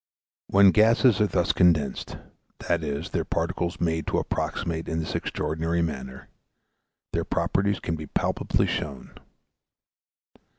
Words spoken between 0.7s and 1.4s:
gases are